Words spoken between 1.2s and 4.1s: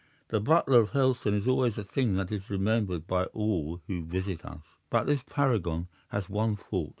is always a thing that is remembered by all who